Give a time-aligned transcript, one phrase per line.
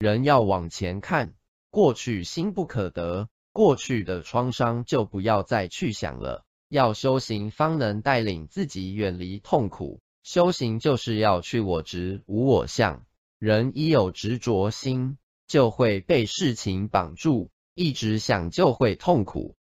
[0.00, 1.34] 人要往前看
[1.68, 6.46] 过去心不可得过去的创伤就不要再去想了。
[6.70, 13.04] 要修行方能带领自己远离痛苦修行就是要去我执无我相。
[13.38, 19.54] 人一有执着心就会被事情绑住一直想就会痛苦。